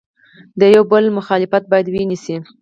[0.59, 2.35] د یو بل مخالفت باید ونسي.